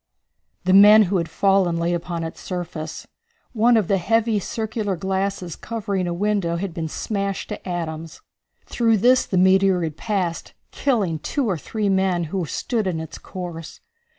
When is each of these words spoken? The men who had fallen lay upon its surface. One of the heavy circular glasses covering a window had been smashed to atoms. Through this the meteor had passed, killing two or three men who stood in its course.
The 0.63 0.73
men 0.73 1.03
who 1.03 1.17
had 1.17 1.29
fallen 1.29 1.77
lay 1.77 1.93
upon 1.93 2.23
its 2.23 2.41
surface. 2.41 3.05
One 3.53 3.77
of 3.77 3.87
the 3.87 3.99
heavy 3.99 4.39
circular 4.39 4.95
glasses 4.95 5.55
covering 5.55 6.07
a 6.07 6.11
window 6.11 6.55
had 6.55 6.73
been 6.73 6.87
smashed 6.87 7.49
to 7.49 7.69
atoms. 7.69 8.19
Through 8.65 8.97
this 8.97 9.27
the 9.27 9.37
meteor 9.37 9.83
had 9.83 9.97
passed, 9.97 10.53
killing 10.71 11.19
two 11.19 11.47
or 11.47 11.55
three 11.55 11.87
men 11.87 12.23
who 12.33 12.47
stood 12.47 12.87
in 12.87 12.99
its 12.99 13.19
course. 13.19 13.79